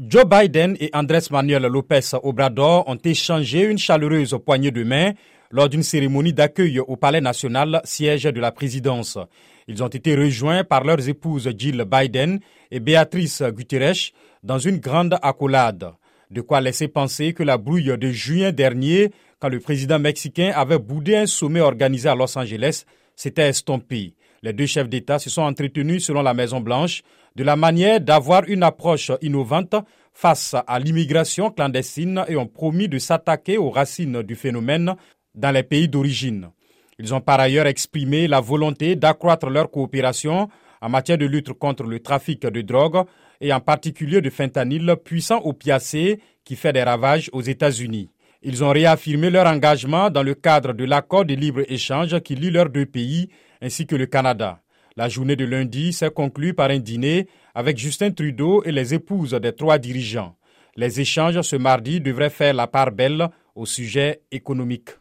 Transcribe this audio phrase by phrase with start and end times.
[0.00, 5.12] Joe Biden et Andrés Manuel López Obrador ont échangé une chaleureuse poignée de main
[5.50, 9.18] lors d'une cérémonie d'accueil au Palais national, siège de la présidence.
[9.66, 12.38] Ils ont été rejoints par leurs épouses Jill Biden
[12.70, 14.12] et Beatrice Guterres
[14.44, 15.90] dans une grande accolade.
[16.30, 19.10] De quoi laisser penser que la brouille de juin dernier,
[19.40, 22.84] quand le président mexicain avait boudé un sommet organisé à Los Angeles,
[23.16, 24.14] s'était estompée.
[24.42, 27.02] Les deux chefs d'État se sont entretenus, selon la Maison-Blanche,
[27.36, 29.74] de la manière d'avoir une approche innovante
[30.12, 34.94] face à l'immigration clandestine et ont promis de s'attaquer aux racines du phénomène
[35.34, 36.50] dans les pays d'origine.
[36.98, 40.48] Ils ont par ailleurs exprimé la volonté d'accroître leur coopération
[40.80, 43.04] en matière de lutte contre le trafic de drogue
[43.40, 48.10] et en particulier de fentanyl puissant opiacé qui fait des ravages aux États-Unis.
[48.42, 52.70] Ils ont réaffirmé leur engagement dans le cadre de l'accord de libre-échange qui lie leurs
[52.70, 53.28] deux pays
[53.60, 54.60] ainsi que le Canada.
[54.96, 59.34] La journée de lundi s'est conclue par un dîner avec Justin Trudeau et les épouses
[59.34, 60.36] des trois dirigeants.
[60.76, 64.90] Les échanges ce mardi devraient faire la part belle au sujet économique.